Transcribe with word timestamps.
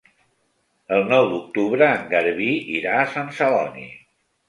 El 0.97 1.05
nou 1.11 1.29
d'octubre 1.35 1.91
en 1.99 2.09
Garbí 2.17 2.51
irà 2.81 2.99
a 3.03 3.07
Sant 3.17 3.33
Celoni. 3.43 3.91